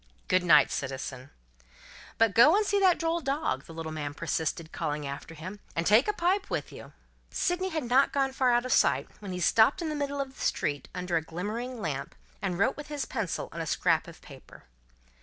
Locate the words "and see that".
2.57-2.97